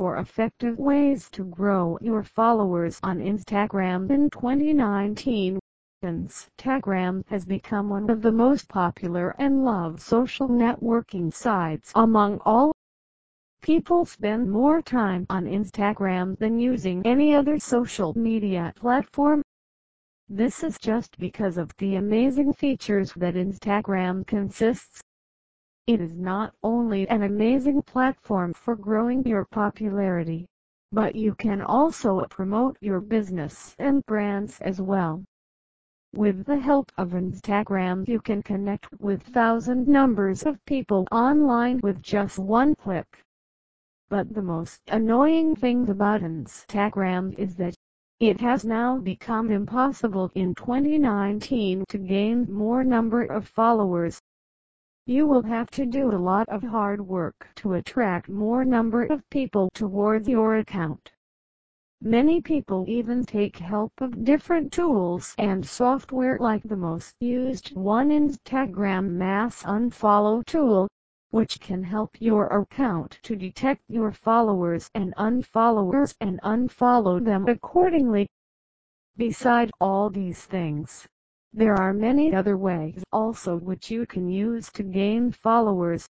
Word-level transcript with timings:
four 0.00 0.16
effective 0.16 0.78
ways 0.78 1.28
to 1.28 1.44
grow 1.44 1.98
your 2.00 2.22
followers 2.22 2.98
on 3.02 3.18
Instagram 3.18 4.10
in 4.10 4.30
2019. 4.30 5.58
Instagram 6.02 7.22
has 7.28 7.44
become 7.44 7.90
one 7.90 8.08
of 8.08 8.22
the 8.22 8.32
most 8.32 8.66
popular 8.66 9.36
and 9.38 9.62
loved 9.62 10.00
social 10.00 10.48
networking 10.48 11.30
sites 11.30 11.92
among 11.94 12.38
all. 12.46 12.72
People 13.60 14.06
spend 14.06 14.50
more 14.50 14.80
time 14.80 15.26
on 15.28 15.44
Instagram 15.44 16.34
than 16.38 16.58
using 16.58 17.02
any 17.04 17.34
other 17.34 17.58
social 17.58 18.16
media 18.16 18.72
platform. 18.76 19.42
This 20.30 20.64
is 20.64 20.78
just 20.78 21.18
because 21.18 21.58
of 21.58 21.76
the 21.76 21.96
amazing 21.96 22.54
features 22.54 23.12
that 23.16 23.34
Instagram 23.34 24.26
consists 24.26 25.02
it 25.90 26.00
is 26.00 26.14
not 26.14 26.54
only 26.62 27.08
an 27.08 27.24
amazing 27.24 27.82
platform 27.82 28.52
for 28.52 28.76
growing 28.76 29.26
your 29.26 29.44
popularity, 29.44 30.46
but 30.92 31.16
you 31.16 31.34
can 31.34 31.60
also 31.60 32.24
promote 32.26 32.76
your 32.80 33.00
business 33.00 33.74
and 33.76 34.06
brands 34.06 34.60
as 34.60 34.80
well. 34.80 35.24
With 36.14 36.44
the 36.44 36.60
help 36.60 36.92
of 36.96 37.08
Instagram 37.10 38.06
you 38.06 38.20
can 38.20 38.40
connect 38.40 38.86
with 39.00 39.20
thousand 39.24 39.88
numbers 39.88 40.44
of 40.44 40.64
people 40.64 41.08
online 41.10 41.80
with 41.82 42.00
just 42.00 42.38
one 42.38 42.76
click. 42.76 43.24
But 44.08 44.32
the 44.32 44.42
most 44.42 44.80
annoying 44.86 45.56
thing 45.56 45.88
about 45.88 46.20
Instagram 46.20 47.36
is 47.36 47.56
that 47.56 47.74
it 48.20 48.40
has 48.40 48.64
now 48.64 48.96
become 48.98 49.50
impossible 49.50 50.30
in 50.36 50.54
2019 50.54 51.84
to 51.88 51.98
gain 51.98 52.46
more 52.48 52.84
number 52.84 53.24
of 53.24 53.48
followers 53.48 54.20
you 55.10 55.26
will 55.26 55.42
have 55.42 55.68
to 55.68 55.84
do 55.84 56.12
a 56.12 56.24
lot 56.30 56.48
of 56.48 56.62
hard 56.62 57.00
work 57.00 57.48
to 57.56 57.72
attract 57.72 58.28
more 58.28 58.64
number 58.64 59.02
of 59.06 59.28
people 59.28 59.68
towards 59.74 60.28
your 60.28 60.58
account. 60.58 61.10
Many 62.00 62.40
people 62.40 62.84
even 62.86 63.24
take 63.24 63.56
help 63.56 63.92
of 64.00 64.24
different 64.24 64.72
tools 64.72 65.34
and 65.36 65.66
software 65.66 66.38
like 66.38 66.62
the 66.62 66.76
most 66.76 67.16
used 67.18 67.74
one 67.74 68.10
Instagram 68.10 69.10
mass 69.10 69.64
unfollow 69.64 70.46
tool, 70.46 70.86
which 71.30 71.58
can 71.58 71.82
help 71.82 72.10
your 72.20 72.46
account 72.46 73.18
to 73.24 73.34
detect 73.34 73.82
your 73.88 74.12
followers 74.12 74.88
and 74.94 75.12
unfollowers 75.16 76.14
and 76.20 76.40
unfollow 76.42 77.18
them 77.24 77.48
accordingly. 77.48 78.28
Beside 79.16 79.72
all 79.80 80.08
these 80.08 80.44
things, 80.44 81.08
there 81.52 81.74
are 81.74 81.92
many 81.92 82.34
other 82.34 82.56
ways 82.56 83.02
also 83.12 83.56
which 83.56 83.90
you 83.90 84.06
can 84.06 84.28
use 84.28 84.70
to 84.70 84.82
gain 84.82 85.32
followers. 85.32 86.06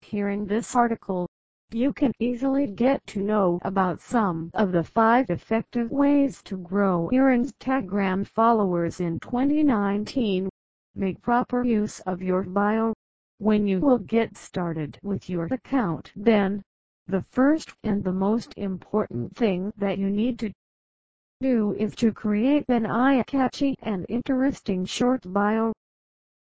Here 0.00 0.28
in 0.28 0.46
this 0.46 0.74
article, 0.74 1.28
you 1.70 1.92
can 1.92 2.12
easily 2.18 2.66
get 2.66 3.06
to 3.08 3.20
know 3.20 3.60
about 3.62 4.00
some 4.00 4.50
of 4.54 4.72
the 4.72 4.82
5 4.82 5.30
effective 5.30 5.90
ways 5.90 6.42
to 6.44 6.56
grow 6.56 7.08
your 7.12 7.30
Instagram 7.30 8.26
followers 8.26 9.00
in 9.00 9.20
2019. 9.20 10.48
Make 10.94 11.22
proper 11.22 11.62
use 11.62 12.00
of 12.00 12.22
your 12.22 12.42
bio. 12.42 12.94
When 13.38 13.66
you 13.66 13.80
will 13.80 13.98
get 13.98 14.36
started 14.36 14.98
with 15.02 15.30
your 15.30 15.44
account 15.46 16.10
then, 16.16 16.62
the 17.06 17.22
first 17.30 17.72
and 17.84 18.02
the 18.02 18.12
most 18.12 18.52
important 18.56 19.36
thing 19.36 19.72
that 19.76 19.98
you 19.98 20.10
need 20.10 20.38
to 20.40 20.52
do 21.40 21.72
is 21.78 21.94
to 21.94 22.12
create 22.12 22.64
an 22.68 22.84
eye-catching 22.84 23.76
and 23.82 24.04
interesting 24.08 24.84
short 24.84 25.20
bio. 25.32 25.72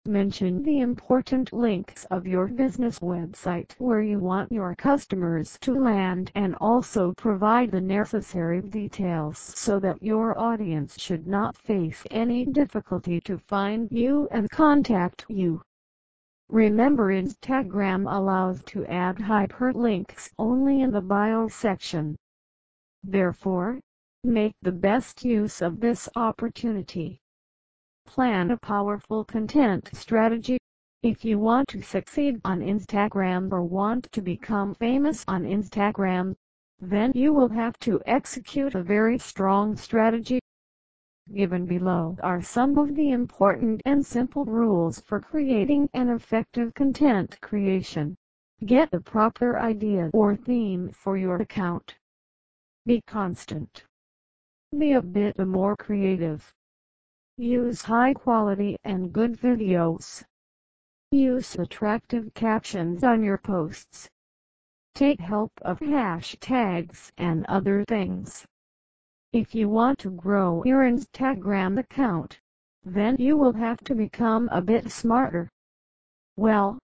Mention 0.05 0.61
the 0.61 0.81
important 0.81 1.51
links 1.51 2.05
of 2.11 2.27
your 2.27 2.45
business 2.45 2.99
website 2.99 3.71
where 3.79 4.03
you 4.03 4.19
want 4.19 4.51
your 4.51 4.75
customers 4.75 5.57
to 5.61 5.73
land 5.73 6.31
and 6.35 6.55
also 6.61 7.13
provide 7.17 7.71
the 7.71 7.81
necessary 7.81 8.61
details 8.61 9.39
so 9.39 9.79
that 9.79 10.03
your 10.03 10.37
audience 10.37 10.99
should 10.99 11.25
not 11.25 11.57
face 11.57 12.03
any 12.11 12.45
difficulty 12.45 13.19
to 13.21 13.39
find 13.39 13.91
you 13.91 14.27
and 14.29 14.51
contact 14.51 15.25
you. 15.27 15.63
Remember 16.49 17.11
Instagram 17.11 18.05
allows 18.07 18.61
to 18.65 18.85
add 18.85 19.15
hyperlinks 19.15 20.29
only 20.37 20.81
in 20.81 20.91
the 20.91 21.01
bio 21.01 21.47
section. 21.47 22.15
Therefore, 23.03 23.79
Make 24.27 24.55
the 24.63 24.71
best 24.71 25.23
use 25.23 25.61
of 25.61 25.79
this 25.79 26.09
opportunity. 26.15 27.21
Plan 28.07 28.49
a 28.49 28.57
powerful 28.57 29.23
content 29.23 29.91
strategy. 29.93 30.57
If 31.03 31.23
you 31.23 31.37
want 31.37 31.67
to 31.67 31.83
succeed 31.83 32.41
on 32.43 32.61
Instagram 32.61 33.51
or 33.51 33.61
want 33.61 34.11
to 34.13 34.23
become 34.23 34.73
famous 34.73 35.23
on 35.27 35.43
Instagram, 35.43 36.35
then 36.79 37.11
you 37.13 37.33
will 37.33 37.49
have 37.49 37.77
to 37.81 38.01
execute 38.07 38.73
a 38.73 38.81
very 38.81 39.19
strong 39.19 39.75
strategy. 39.75 40.39
Given 41.31 41.67
below 41.67 42.17
are 42.23 42.41
some 42.41 42.79
of 42.79 42.95
the 42.95 43.11
important 43.11 43.83
and 43.85 44.03
simple 44.03 44.43
rules 44.43 45.01
for 45.01 45.19
creating 45.19 45.87
an 45.93 46.09
effective 46.09 46.73
content 46.73 47.39
creation. 47.41 48.15
Get 48.65 48.91
a 48.91 48.99
proper 48.99 49.59
idea 49.59 50.09
or 50.13 50.35
theme 50.35 50.89
for 50.89 51.15
your 51.15 51.35
account. 51.35 51.95
Be 52.87 53.01
constant. 53.01 53.85
Be 54.77 54.91
a 54.91 55.01
bit 55.01 55.37
more 55.37 55.77
creative. 55.77 56.53
Use 57.37 57.81
high 57.81 58.13
quality 58.13 58.77
and 58.83 59.13
good 59.13 59.39
videos. 59.39 60.21
Use 61.11 61.55
attractive 61.55 62.33
captions 62.33 63.01
on 63.03 63.23
your 63.23 63.37
posts. 63.37 64.09
Take 64.93 65.21
help 65.21 65.53
of 65.61 65.79
hashtags 65.79 67.11
and 67.17 67.45
other 67.45 67.85
things. 67.85 68.45
If 69.31 69.55
you 69.55 69.69
want 69.69 69.99
to 69.99 70.09
grow 70.09 70.61
your 70.65 70.81
Instagram 70.81 71.79
account, 71.79 72.39
then 72.83 73.15
you 73.17 73.37
will 73.37 73.53
have 73.53 73.79
to 73.85 73.95
become 73.95 74.49
a 74.51 74.61
bit 74.61 74.91
smarter. 74.91 75.49
Well, 76.35 76.79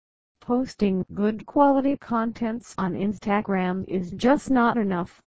posting 0.43 1.06
good 1.15 1.47
quality 1.47 1.97
contents 1.97 2.75
on 2.77 2.93
Instagram 2.93 3.88
is 3.88 4.10
just 4.10 4.50
not 4.50 4.77
enough. 4.77 5.22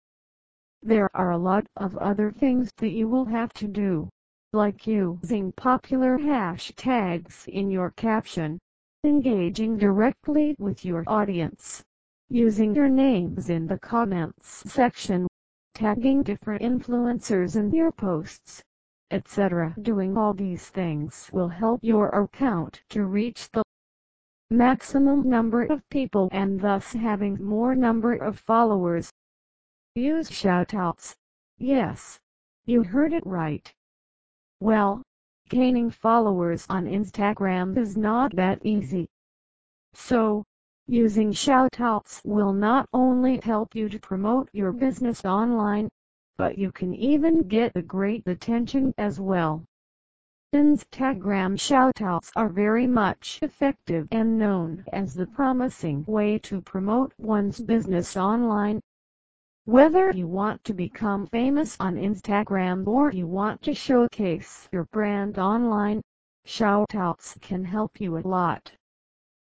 There 0.84 1.10
are 1.16 1.30
a 1.30 1.38
lot 1.38 1.68
of 1.78 1.96
other 1.98 2.32
things 2.32 2.72
that 2.78 2.90
you 2.90 3.08
will 3.08 3.26
have 3.26 3.54
to 3.54 3.68
do, 3.68 4.10
like 4.52 4.88
using 4.88 5.52
popular 5.52 6.18
hashtags 6.18 7.48
in 7.48 7.70
your 7.70 7.92
caption, 7.92 8.58
engaging 9.04 9.78
directly 9.78 10.56
with 10.58 10.84
your 10.84 11.04
audience, 11.06 11.84
using 12.30 12.74
your 12.74 12.90
names 12.90 13.50
in 13.50 13.68
the 13.68 13.78
comments 13.78 14.64
section, 14.72 15.28
tagging 15.76 16.24
different 16.24 16.64
influencers 16.64 17.56
in 17.56 17.72
your 17.72 17.92
posts, 17.92 18.64
etc. 19.12 19.76
Doing 19.82 20.18
all 20.18 20.34
these 20.34 20.68
things 20.70 21.30
will 21.32 21.50
help 21.50 21.84
your 21.84 22.10
account 22.10 22.82
to 22.90 23.06
reach 23.06 23.52
the 23.52 23.64
maximum 24.50 25.30
number 25.30 25.64
of 25.64 25.88
people 25.90 26.28
and 26.32 26.60
thus 26.60 26.92
having 26.94 27.44
more 27.44 27.76
number 27.76 28.16
of 28.16 28.40
followers. 28.40 29.12
Use 29.96 30.30
shoutouts. 30.30 31.14
Yes, 31.58 32.18
you 32.66 32.82
heard 32.82 33.12
it 33.12 33.26
right. 33.26 33.74
Well, 34.62 35.04
gaining 35.50 35.90
followers 35.90 36.66
on 36.70 36.86
Instagram 36.86 37.78
is 37.78 37.98
not 37.98 38.34
that 38.38 38.66
easy. 38.66 39.10
So, 39.94 40.46
using 40.88 41.34
shoutouts 41.34 42.22
will 42.24 42.54
not 42.54 42.88
only 42.94 43.42
help 43.44 43.76
you 43.76 43.90
to 43.90 44.00
promote 44.00 44.48
your 44.54 44.72
business 44.72 45.26
online, 45.26 45.90
but 46.38 46.58
you 46.58 46.72
can 46.72 46.96
even 46.96 47.50
get 47.50 47.74
a 47.76 47.82
great 47.82 48.26
attention 48.28 48.94
as 48.98 49.20
well. 49.20 49.66
Instagram 50.56 51.58
shoutouts 51.58 52.32
are 52.38 52.48
very 52.48 52.88
much 52.88 53.40
effective 53.42 54.08
and 54.10 54.40
known 54.40 54.86
as 54.94 55.14
the 55.14 55.28
promising 55.28 56.06
way 56.08 56.38
to 56.40 56.62
promote 56.62 57.14
one's 57.18 57.60
business 57.60 58.16
online. 58.16 58.80
Whether 59.66 60.10
you 60.10 60.28
want 60.28 60.64
to 60.64 60.74
become 60.74 61.28
famous 61.28 61.78
on 61.80 61.96
Instagram 61.96 62.88
or 62.88 63.12
you 63.12 63.28
want 63.28 63.62
to 63.62 63.76
showcase 63.76 64.68
your 64.72 64.86
brand 64.86 65.38
online, 65.38 66.02
shoutouts 66.48 67.40
can 67.42 67.64
help 67.64 68.02
you 68.02 68.18
a 68.18 68.26
lot. 68.28 68.72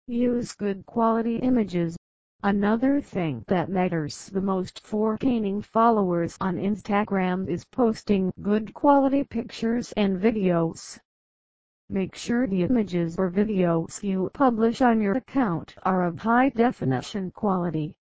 Use 0.06 0.54
good 0.54 0.86
quality 0.86 1.38
images. 1.38 1.98
Another 2.44 3.02
thing 3.02 3.44
that 3.48 3.70
matters 3.70 4.28
the 4.28 4.42
most 4.42 4.86
for 4.86 5.18
gaining 5.18 5.64
followers 5.64 6.38
on 6.40 6.58
Instagram 6.58 7.50
is 7.50 7.66
posting 7.66 8.32
good 8.44 8.76
quality 8.76 9.24
pictures 9.24 9.92
and 9.94 10.22
videos. 10.22 11.00
Make 11.90 12.14
sure 12.14 12.46
the 12.46 12.62
images 12.62 13.18
or 13.18 13.32
videos 13.32 14.04
you 14.04 14.30
publish 14.36 14.82
on 14.82 15.02
your 15.02 15.18
account 15.18 15.74
are 15.82 16.04
of 16.04 16.20
high 16.20 16.50
definition 16.50 17.32
quality. 17.32 17.96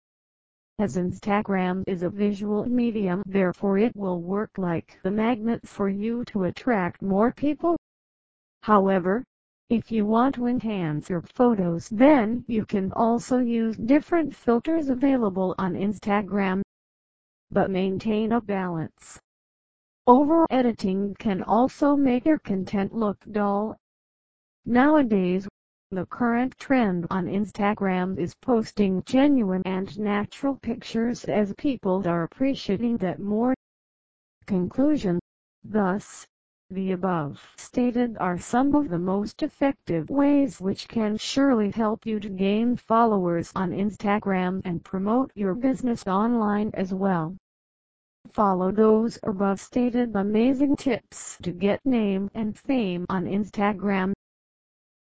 As 0.79 0.97
Instagram 0.97 1.83
is 1.87 2.01
a 2.01 2.09
visual 2.09 2.65
medium 2.65 3.21
therefore 3.27 3.77
it 3.77 3.95
will 3.95 4.21
work 4.21 4.57
like 4.57 4.99
the 5.03 5.11
magnet 5.11 5.67
for 5.67 5.87
you 5.87 6.25
to 6.25 6.45
attract 6.45 7.01
more 7.01 7.31
people. 7.31 7.77
However, 8.63 9.23
if 9.69 9.91
you 9.91 10.05
want 10.05 10.35
to 10.35 10.47
enhance 10.47 11.09
your 11.09 11.21
photos 11.21 11.89
then 11.89 12.43
you 12.47 12.65
can 12.65 12.91
also 12.93 13.37
use 13.37 13.77
different 13.77 14.35
filters 14.35 14.89
available 14.89 15.53
on 15.57 15.73
Instagram. 15.73 16.63
but 17.51 17.69
maintain 17.69 18.31
a 18.31 18.41
balance. 18.41 19.19
Over-editing 20.07 21.15
can 21.19 21.43
also 21.43 21.95
make 21.95 22.25
your 22.25 22.39
content 22.39 22.93
look 22.93 23.17
dull. 23.31 23.77
Nowadays, 24.65 25.47
the 25.95 26.05
current 26.05 26.57
trend 26.57 27.05
on 27.11 27.27
Instagram 27.27 28.17
is 28.17 28.33
posting 28.35 29.03
genuine 29.03 29.61
and 29.65 29.99
natural 29.99 30.55
pictures 30.55 31.23
as 31.25 31.53
people 31.57 32.07
are 32.07 32.23
appreciating 32.23 32.97
that 32.97 33.19
more. 33.19 33.53
Conclusion 34.45 35.19
Thus, 35.63 36.25
the 36.69 36.91
above 36.93 37.39
stated 37.57 38.17
are 38.17 38.39
some 38.39 38.73
of 38.73 38.89
the 38.89 38.97
most 38.97 39.43
effective 39.43 40.09
ways 40.09 40.59
which 40.59 40.87
can 40.87 41.17
surely 41.17 41.69
help 41.69 42.05
you 42.05 42.19
to 42.19 42.29
gain 42.29 42.75
followers 42.75 43.51
on 43.55 43.71
Instagram 43.71 44.61
and 44.65 44.83
promote 44.83 45.31
your 45.35 45.53
business 45.53 46.07
online 46.07 46.71
as 46.73 46.93
well. 46.93 47.37
Follow 48.31 48.71
those 48.71 49.19
above 49.21 49.59
stated 49.59 50.15
amazing 50.15 50.75
tips 50.75 51.37
to 51.43 51.51
get 51.51 51.85
name 51.85 52.31
and 52.33 52.57
fame 52.57 53.05
on 53.09 53.25
Instagram. 53.25 54.13